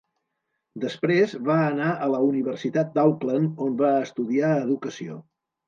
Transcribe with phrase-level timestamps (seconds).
[0.85, 5.23] Després va anar a la Universitat d'Auckland, on va estudiar Educació.